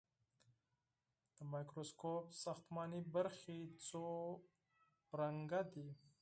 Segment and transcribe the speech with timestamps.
[1.35, 4.05] د مایکروسکوپ ساختماني برخې څو
[5.15, 5.87] ډوله دي.